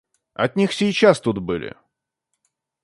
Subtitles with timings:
[0.33, 1.75] От них сейчас тут были.